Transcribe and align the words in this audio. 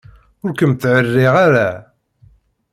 Ur 0.43 0.51
kem-ttεerriɣ 0.59 1.33
ara. 1.45 1.69